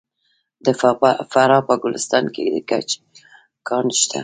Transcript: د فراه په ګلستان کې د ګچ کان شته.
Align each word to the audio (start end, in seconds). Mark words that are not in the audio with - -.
د 0.65 0.67
فراه 1.31 1.61
په 1.67 1.73
ګلستان 1.83 2.25
کې 2.33 2.43
د 2.53 2.55
ګچ 2.69 2.89
کان 3.67 3.85
شته. 4.01 4.19